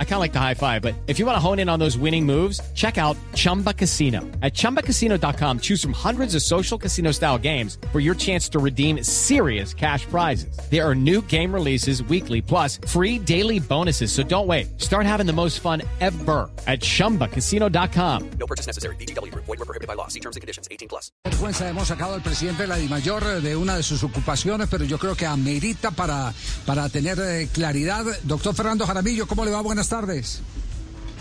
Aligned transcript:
I 0.00 0.04
kind 0.04 0.14
of 0.14 0.20
like 0.20 0.32
the 0.32 0.40
high 0.40 0.54
five, 0.54 0.82
but 0.82 0.94
if 1.06 1.20
you 1.20 1.26
want 1.26 1.36
to 1.36 1.40
hone 1.40 1.60
in 1.60 1.68
on 1.68 1.78
those 1.78 1.96
winning 1.96 2.26
moves, 2.26 2.60
check 2.74 2.98
out 2.98 3.16
Chumba 3.34 3.72
Casino. 3.72 4.22
At 4.42 4.54
ChumbaCasino.com, 4.54 5.60
choose 5.60 5.80
from 5.80 5.92
hundreds 5.92 6.34
of 6.34 6.42
social 6.42 6.76
casino 6.76 7.12
style 7.12 7.38
games 7.38 7.78
for 7.92 8.00
your 8.00 8.16
chance 8.16 8.48
to 8.48 8.58
redeem 8.58 9.04
serious 9.04 9.72
cash 9.72 10.04
prizes. 10.06 10.58
There 10.68 10.84
are 10.84 10.96
new 10.96 11.22
game 11.22 11.54
releases 11.54 12.02
weekly, 12.02 12.42
plus 12.42 12.80
free 12.88 13.20
daily 13.20 13.60
bonuses. 13.60 14.10
So 14.10 14.24
don't 14.24 14.48
wait. 14.48 14.80
Start 14.80 15.06
having 15.06 15.26
the 15.26 15.32
most 15.32 15.60
fun 15.60 15.82
ever 16.00 16.50
at 16.66 16.80
ChumbaCasino.com. 16.80 18.30
No 18.40 18.46
purchase 18.46 18.66
necessary. 18.66 18.96
BGW. 18.96 19.32
Void 19.34 19.46
were 19.46 19.56
prohibited 19.58 19.86
by 19.86 19.94
law. 19.94 20.08
See 20.08 20.20
terms 20.20 20.34
and 20.34 20.40
conditions. 20.40 20.66
18 20.72 20.88
plus. 20.88 21.12
Vergüenza, 21.24 21.68
hemos 21.68 21.88
sacado 21.88 22.14
al 22.14 22.22
presidente 22.22 22.62
de 22.62 22.68
la 22.68 22.76
DIMAYOR 22.76 23.40
de 23.40 23.56
una 23.56 23.76
de 23.76 23.82
sus 23.82 24.02
ocupaciones, 24.02 24.68
pero 24.68 24.84
yo 24.84 24.98
creo 24.98 25.14
que 25.14 25.26
amerita 25.26 25.90
para, 25.90 26.32
para 26.66 26.88
tener 26.88 27.18
eh, 27.20 27.48
claridad. 27.52 28.04
Doctor 28.24 28.54
Fernando 28.54 28.86
Jaramillo, 28.86 29.26
¿cómo 29.26 29.44
le 29.44 29.50
va? 29.50 29.60
Buenas 29.60 29.87
tardes. 29.88 30.40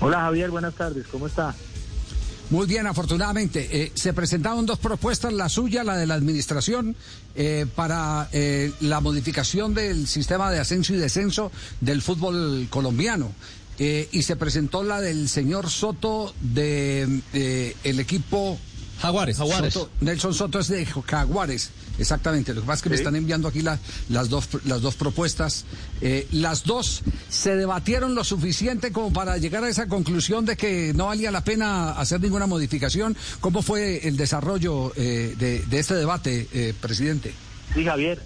Hola 0.00 0.20
Javier, 0.20 0.50
buenas 0.50 0.74
tardes, 0.74 1.06
¿cómo 1.06 1.26
está? 1.26 1.54
Muy 2.50 2.66
bien, 2.66 2.86
afortunadamente. 2.86 3.68
Eh, 3.70 3.92
se 3.94 4.14
presentaron 4.14 4.64
dos 4.64 4.78
propuestas, 4.78 5.32
la 5.32 5.50
suya, 5.50 5.84
la 5.84 5.96
de 5.98 6.06
la 6.06 6.14
administración, 6.14 6.96
eh, 7.34 7.66
para 7.74 8.28
eh, 8.32 8.72
la 8.80 9.00
modificación 9.00 9.74
del 9.74 10.06
sistema 10.06 10.50
de 10.50 10.58
ascenso 10.58 10.94
y 10.94 10.96
descenso 10.96 11.52
del 11.80 12.00
fútbol 12.00 12.66
colombiano. 12.70 13.32
Y 13.78 14.22
se 14.24 14.34
presentó 14.34 14.82
la 14.82 15.00
del 15.00 15.28
señor 15.28 15.70
Soto 15.70 16.34
de 16.40 17.22
el 17.84 18.00
equipo 18.00 18.58
Jaguares, 19.00 19.36
Jaguares. 19.36 19.74
Soto- 19.74 19.90
Nelson 20.00 20.34
Soto 20.34 20.58
es 20.58 20.68
de 20.68 20.84
Jaguares, 20.86 21.70
exactamente. 21.98 22.52
Lo 22.54 22.60
que 22.62 22.66
pasa 22.66 22.76
es 22.78 22.82
que 22.82 22.88
me 22.90 22.96
están 22.96 23.14
enviando 23.16 23.48
aquí 23.48 23.62
la- 23.62 23.78
las, 24.08 24.28
dos, 24.28 24.48
las 24.64 24.80
dos 24.82 24.94
propuestas. 24.96 25.64
Eh, 26.00 26.26
las 26.32 26.64
dos 26.64 27.02
se 27.28 27.54
debatieron 27.56 28.14
lo 28.14 28.24
suficiente 28.24 28.90
como 28.92 29.12
para 29.12 29.36
llegar 29.38 29.62
a 29.64 29.68
esa 29.68 29.86
conclusión 29.86 30.44
de 30.44 30.56
que 30.56 30.92
no 30.94 31.06
valía 31.06 31.30
la 31.30 31.44
pena 31.44 31.92
hacer 31.92 32.20
ninguna 32.20 32.46
modificación. 32.46 33.16
¿Cómo 33.40 33.62
fue 33.62 34.06
el 34.08 34.16
desarrollo 34.16 34.92
eh, 34.96 35.34
de, 35.38 35.60
de 35.60 35.78
este 35.78 35.94
debate, 35.94 36.48
eh, 36.52 36.74
presidente? 36.80 37.32
Sí, 37.74 37.84
Javier, 37.84 38.20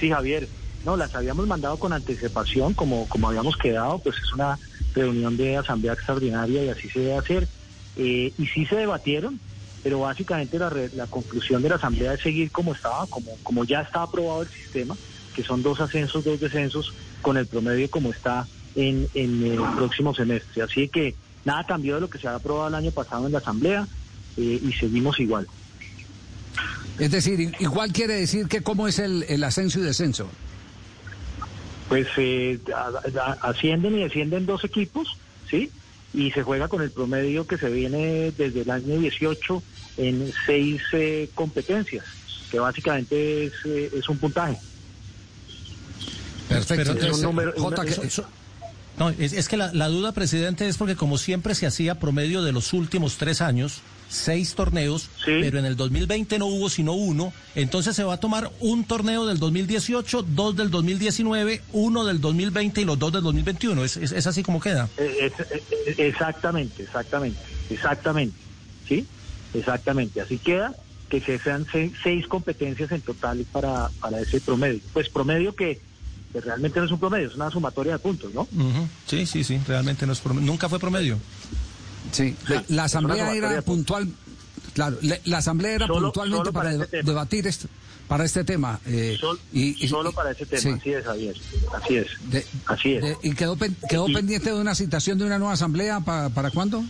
sí, 0.00 0.10
Javier. 0.10 0.48
No, 0.84 0.96
las 0.96 1.14
habíamos 1.14 1.46
mandado 1.48 1.78
con 1.78 1.92
anticipación, 1.92 2.72
como, 2.74 3.08
como 3.08 3.28
habíamos 3.28 3.56
quedado, 3.56 3.98
pues 3.98 4.16
es 4.16 4.32
una 4.32 4.56
reunión 4.94 5.36
de 5.36 5.56
asamblea 5.56 5.92
extraordinaria 5.94 6.64
y 6.64 6.68
así 6.68 6.88
se 6.88 7.00
debe 7.00 7.16
hacer. 7.16 7.48
Eh, 7.96 8.32
y 8.38 8.46
sí 8.46 8.66
se 8.66 8.76
debatieron, 8.76 9.40
pero 9.86 10.00
básicamente 10.00 10.58
la, 10.58 10.68
re- 10.68 10.90
la 10.96 11.06
conclusión 11.06 11.62
de 11.62 11.68
la 11.68 11.76
asamblea 11.76 12.14
es 12.14 12.20
seguir 12.20 12.50
como 12.50 12.72
estaba, 12.72 13.06
como, 13.06 13.30
como 13.44 13.62
ya 13.64 13.82
está 13.82 14.02
aprobado 14.02 14.42
el 14.42 14.48
sistema, 14.48 14.96
que 15.32 15.44
son 15.44 15.62
dos 15.62 15.78
ascensos, 15.80 16.24
dos 16.24 16.40
descensos, 16.40 16.92
con 17.22 17.36
el 17.36 17.46
promedio 17.46 17.88
como 17.88 18.10
está 18.10 18.48
en, 18.74 19.06
en 19.14 19.44
el 19.46 19.60
próximo 19.76 20.12
semestre. 20.12 20.62
Así 20.62 20.88
que 20.88 21.14
nada 21.44 21.62
cambió 21.64 21.94
de 21.94 22.00
lo 22.00 22.10
que 22.10 22.18
se 22.18 22.26
había 22.26 22.38
aprobado 22.38 22.66
el 22.66 22.74
año 22.74 22.90
pasado 22.90 23.26
en 23.26 23.32
la 23.32 23.38
asamblea 23.38 23.86
eh, 24.36 24.60
y 24.60 24.72
seguimos 24.72 25.20
igual. 25.20 25.46
Es 26.98 27.12
decir, 27.12 27.52
igual 27.60 27.92
quiere 27.92 28.14
decir 28.14 28.48
que 28.48 28.62
cómo 28.62 28.88
es 28.88 28.98
el, 28.98 29.24
el 29.28 29.44
ascenso 29.44 29.78
y 29.78 29.82
descenso. 29.82 30.28
pues 31.88 32.08
eh, 32.16 32.58
ascienden 33.40 33.94
y 33.94 34.02
descienden 34.02 34.46
dos 34.46 34.64
equipos, 34.64 35.16
¿sí? 35.48 35.70
Y 36.14 36.30
se 36.30 36.42
juega 36.42 36.66
con 36.68 36.80
el 36.82 36.90
promedio 36.90 37.46
que 37.46 37.58
se 37.58 37.68
viene 37.68 38.32
desde 38.36 38.62
el 38.62 38.70
año 38.70 38.98
18 38.98 39.62
en 39.96 40.32
seis 40.46 40.82
eh, 40.92 41.28
competencias, 41.34 42.04
que 42.50 42.58
básicamente 42.58 43.46
es, 43.46 43.52
eh, 43.64 43.90
es 43.96 44.08
un 44.08 44.18
puntaje. 44.18 44.58
Perfecto. 46.48 46.94
Pero 46.94 47.06
es 47.12 47.16
un 47.18 47.22
número- 47.22 47.54
un- 47.56 47.74
que- 47.74 48.06
eso- 48.06 48.24
No, 48.98 49.10
es, 49.10 49.34
es 49.34 49.46
que 49.48 49.58
la, 49.58 49.74
la 49.74 49.88
duda, 49.88 50.12
presidente, 50.12 50.66
es 50.66 50.78
porque 50.78 50.96
como 50.96 51.18
siempre 51.18 51.54
se 51.54 51.66
hacía 51.66 51.96
promedio 51.96 52.42
de 52.42 52.52
los 52.52 52.72
últimos 52.72 53.16
tres 53.18 53.42
años, 53.42 53.80
seis 54.08 54.54
torneos, 54.54 55.10
Sí. 55.22 55.32
pero 55.40 55.58
en 55.58 55.66
el 55.66 55.76
2020 55.76 56.38
no 56.38 56.46
hubo 56.46 56.70
sino 56.70 56.94
uno, 56.94 57.30
entonces 57.54 57.94
se 57.94 58.04
va 58.04 58.14
a 58.14 58.20
tomar 58.20 58.50
un 58.60 58.84
torneo 58.84 59.26
del 59.26 59.38
2018, 59.38 60.22
dos 60.22 60.56
del 60.56 60.70
2019, 60.70 61.60
uno 61.74 62.06
del 62.06 62.22
2020 62.22 62.80
y 62.80 62.84
los 62.86 62.98
dos 62.98 63.12
del 63.12 63.22
2021. 63.22 63.84
¿Es, 63.84 63.98
es, 63.98 64.12
es 64.12 64.26
así 64.26 64.42
como 64.42 64.60
queda? 64.60 64.88
Eh, 64.96 65.30
es- 65.30 65.46
eh, 65.50 65.62
eh, 65.88 65.94
exactamente, 65.98 66.82
exactamente, 66.84 67.38
exactamente, 67.68 68.36
¿sí? 68.88 69.06
Exactamente. 69.54 70.20
Así 70.20 70.38
queda 70.38 70.74
que 71.08 71.20
se 71.20 71.38
sean 71.38 71.66
se- 71.70 71.92
seis 72.02 72.26
competencias 72.26 72.90
en 72.92 73.00
total 73.00 73.46
para, 73.52 73.88
para 74.00 74.20
ese 74.20 74.40
promedio. 74.40 74.80
Pues 74.92 75.08
promedio 75.08 75.54
que, 75.54 75.80
realmente 76.34 76.78
no 76.80 76.86
es 76.86 76.92
un 76.92 76.98
promedio, 76.98 77.28
es 77.28 77.34
una 77.36 77.50
sumatoria 77.50 77.92
de 77.94 77.98
puntos, 78.00 78.34
¿no? 78.34 78.46
Sí, 79.06 79.24
sí, 79.24 79.42
sí, 79.44 79.58
realmente 79.66 80.06
no 80.06 80.12
es 80.12 80.20
promedio. 80.20 80.46
Nunca 80.46 80.68
fue 80.68 80.78
promedio. 80.78 81.18
Sí, 82.12 82.36
la, 82.48 82.64
la 82.68 82.84
asamblea 82.84 83.34
era 83.34 83.62
puntual, 83.62 84.08
claro, 84.74 84.98
la, 85.02 85.18
la 85.24 85.38
asamblea 85.38 85.72
era 85.74 85.86
Solo- 85.86 86.08
puntualmente 86.08 86.38
solo 86.38 86.52
para, 86.52 86.70
para 86.72 86.84
este 86.84 87.02
debatir 87.02 87.46
este, 87.46 87.68
para 88.06 88.24
este 88.24 88.44
tema. 88.44 88.80
eh, 88.86 89.16
Sol- 89.18 89.40
y, 89.52 89.84
y- 89.84 89.88
solo 89.88 90.12
para 90.12 90.30
ese 90.32 90.44
tema, 90.46 90.60
sí, 90.62 90.68
así 90.70 90.90
es, 90.92 91.04
Javier. 91.04 91.36
Así 91.82 91.96
es. 91.96 92.06
de- 92.30 92.46
así 92.66 92.92
es. 92.94 93.02
de- 93.02 93.16
y 93.22 93.32
quedó, 93.34 93.56
pen- 93.56 93.76
quedó 93.88 94.08
Y- 94.08 94.14
pendiente 94.14 94.50
de 94.52 94.60
una 94.60 94.74
citación 94.74 95.18
de 95.18 95.24
una 95.24 95.38
nueva 95.38 95.54
asamblea 95.54 96.00
pa- 96.00 96.28
para 96.30 96.50
cuándo? 96.50 96.84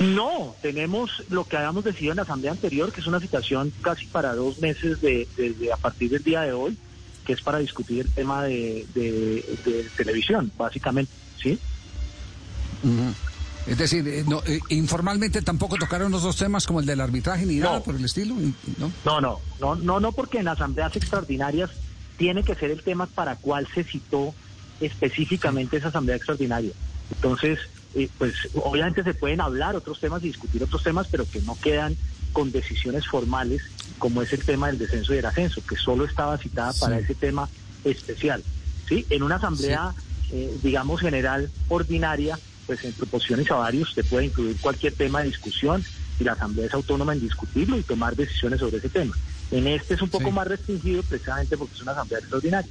No, 0.00 0.56
tenemos 0.62 1.10
lo 1.28 1.44
que 1.44 1.58
habíamos 1.58 1.84
decidido 1.84 2.12
en 2.12 2.16
la 2.16 2.22
asamblea 2.22 2.52
anterior, 2.52 2.90
que 2.90 3.00
es 3.02 3.06
una 3.06 3.20
citación 3.20 3.70
casi 3.82 4.06
para 4.06 4.34
dos 4.34 4.58
meses 4.58 4.98
de, 5.02 5.28
de- 5.36 5.52
de- 5.52 5.72
a 5.72 5.76
partir 5.76 6.10
del 6.10 6.22
día 6.22 6.40
de 6.40 6.52
hoy, 6.54 6.76
que 7.26 7.34
es 7.34 7.42
para 7.42 7.58
discutir 7.58 8.00
el 8.06 8.10
tema 8.12 8.44
de, 8.44 8.86
televisión, 9.96 10.50
básicamente, 10.56 11.12
¿sí? 11.42 11.58
Es 13.66 13.76
decir, 13.76 14.08
eh, 14.08 14.24
no, 14.26 14.42
eh, 14.46 14.58
informalmente 14.70 15.42
tampoco 15.42 15.76
tocaron 15.76 16.10
los 16.10 16.22
dos 16.22 16.36
temas 16.36 16.66
como 16.66 16.80
el 16.80 16.86
del 16.86 17.02
arbitraje 17.02 17.44
ni 17.44 17.56
nada 17.56 17.76
No. 17.76 17.82
por 17.82 17.94
el 17.94 18.04
estilo, 18.06 18.34
¿no? 18.78 18.90
No, 19.04 19.20
no, 19.20 19.40
no, 19.60 19.74
no, 19.74 20.00
no, 20.00 20.12
porque 20.12 20.38
en 20.38 20.48
asambleas 20.48 20.96
extraordinarias 20.96 21.70
tiene 22.16 22.42
que 22.42 22.54
ser 22.54 22.70
el 22.70 22.82
tema 22.82 23.06
para 23.06 23.36
cual 23.36 23.68
se 23.74 23.84
citó 23.84 24.34
específicamente 24.80 25.76
esa 25.76 25.88
asamblea 25.88 26.16
extraordinaria. 26.16 26.72
Entonces, 27.10 27.58
eh, 27.94 28.08
pues 28.18 28.34
obviamente 28.54 29.02
se 29.02 29.14
pueden 29.14 29.40
hablar 29.40 29.74
otros 29.76 29.98
temas 30.00 30.22
y 30.22 30.28
discutir 30.28 30.62
otros 30.62 30.82
temas, 30.82 31.06
pero 31.10 31.26
que 31.28 31.40
no 31.42 31.56
quedan 31.60 31.96
con 32.32 32.52
decisiones 32.52 33.06
formales, 33.08 33.62
como 33.98 34.22
es 34.22 34.32
el 34.32 34.44
tema 34.44 34.68
del 34.68 34.78
descenso 34.78 35.12
y 35.12 35.16
del 35.16 35.26
ascenso, 35.26 35.60
que 35.68 35.76
solo 35.76 36.04
estaba 36.04 36.38
citada 36.38 36.72
para 36.74 36.98
Sí. 36.98 37.04
ese 37.04 37.14
tema 37.16 37.48
especial. 37.84 38.44
¿sí? 38.88 39.06
En 39.10 39.22
una 39.22 39.36
asamblea, 39.36 39.92
eh, 40.32 40.56
digamos, 40.62 41.00
general, 41.00 41.50
ordinaria, 41.68 42.38
pues 42.66 42.84
en 42.84 42.92
proporciones 42.92 43.50
a 43.50 43.56
varios, 43.56 43.92
se 43.92 44.04
puede 44.04 44.26
incluir 44.26 44.56
cualquier 44.60 44.94
tema 44.94 45.20
de 45.20 45.26
discusión 45.28 45.84
y 46.20 46.24
la 46.24 46.32
asamblea 46.32 46.66
es 46.66 46.74
autónoma 46.74 47.12
en 47.12 47.20
discutirlo 47.20 47.76
y 47.78 47.82
tomar 47.82 48.14
decisiones 48.14 48.60
sobre 48.60 48.76
ese 48.76 48.88
tema. 48.88 49.16
En 49.50 49.66
este 49.66 49.94
es 49.94 50.02
un 50.02 50.10
poco 50.10 50.28
Sí. 50.28 50.32
más 50.34 50.46
restringido 50.46 51.02
precisamente 51.02 51.56
porque 51.56 51.74
es 51.74 51.82
una 51.82 51.92
asamblea 51.92 52.20
extraordinaria. 52.20 52.70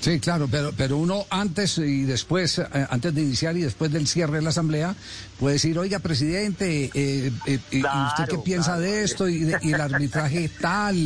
Sí, 0.00 0.18
claro, 0.18 0.48
pero, 0.50 0.72
pero 0.76 0.96
uno 0.96 1.26
antes 1.28 1.76
y 1.78 2.04
después, 2.04 2.58
eh, 2.58 2.64
antes 2.88 3.14
de 3.14 3.20
iniciar 3.20 3.56
y 3.56 3.60
después 3.60 3.92
del 3.92 4.06
cierre 4.06 4.36
de 4.38 4.42
la 4.42 4.48
asamblea, 4.48 4.94
puede 5.38 5.54
decir, 5.54 5.78
oiga, 5.78 5.98
presidente, 5.98 6.84
eh, 6.84 6.90
eh, 6.94 7.32
eh, 7.46 7.58
¿y 7.70 7.80
Claro, 7.80 8.06
usted 8.08 8.28
qué 8.28 8.38
piensa 8.38 8.76
claro. 8.76 8.80
de 8.80 9.02
esto? 9.02 9.28
Y, 9.28 9.42
el 9.52 9.74
arbitraje 9.80 10.48
tal, 10.60 10.96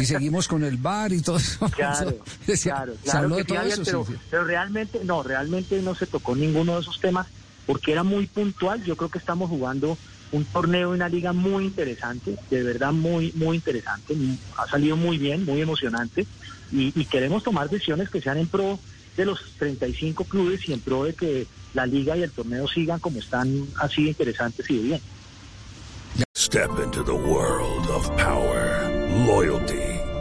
y 0.00 0.04
seguimos 0.04 0.46
con 0.46 0.62
el 0.62 0.76
bar 0.76 1.12
y 1.12 1.20
todo 1.20 1.36
eso. 1.38 1.68
Claro, 1.74 2.16
Se- 2.54 2.70
claro, 2.70 2.94
se 3.04 3.16
habló 3.16 3.36
de 3.36 3.44
todo 3.44 3.60
eso. 3.62 3.82
pero, 3.84 4.06
sí, 4.06 4.12
sí. 4.12 4.18
pero 4.30 4.44
realmente, 4.44 5.00
no, 5.04 5.22
realmente 5.24 5.82
no 5.82 5.94
se 5.96 6.06
tocó 6.06 6.36
ninguno 6.36 6.76
de 6.76 6.82
esos 6.82 7.00
temas 7.00 7.26
porque 7.66 7.90
era 7.92 8.04
muy 8.04 8.26
puntual. 8.26 8.84
Yo 8.84 8.96
creo 8.96 9.10
que 9.10 9.18
estamos 9.18 9.50
jugando 9.50 9.98
un 10.32 10.44
torneo 10.44 10.92
y 10.92 10.94
una 10.94 11.08
liga 11.08 11.32
muy 11.32 11.66
interesante, 11.66 12.36
de 12.50 12.62
verdad 12.62 12.92
muy, 12.92 13.32
muy 13.34 13.56
interesante. 13.56 14.16
Ha 14.56 14.66
salido 14.66 14.96
muy 14.96 15.18
bien, 15.18 15.44
muy 15.44 15.60
emocionante 15.60 16.26
y, 16.72 16.92
y 16.98 17.04
queremos 17.04 17.42
tomar 17.42 17.68
decisiones 17.70 18.10
que 18.10 18.20
sean 18.20 18.38
en 18.38 18.48
pro 18.48 18.78
de 19.16 19.24
los 19.24 19.40
35 19.58 20.24
clubes 20.24 20.68
y 20.68 20.72
en 20.72 20.80
pro 20.80 21.04
de 21.04 21.14
que 21.14 21.46
la 21.72 21.86
liga 21.86 22.16
y 22.16 22.22
el 22.22 22.30
torneo 22.30 22.66
sigan 22.68 23.00
como 23.00 23.18
están 23.18 23.66
así 23.80 24.08
interesantes 24.08 24.68
y 24.70 24.76
de 24.76 24.82
bien. 24.82 25.00
Step 26.36 26.70
into 26.78 27.02
the 27.02 27.14
world 27.14 27.88
of 27.90 28.08
power, 28.16 28.88
loyalty, 29.26 29.93